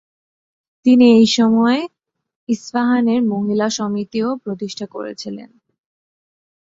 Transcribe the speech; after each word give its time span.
তিনি 0.85 1.05
এই 1.11 1.27
সময়ে 1.37 1.79
ইসফাহানের 2.49 3.21
মহিলা 3.23 3.67
সমিতিও 3.69 4.29
প্রতিষ্ঠা 4.43 4.85
করেছিলেন। 4.85 5.49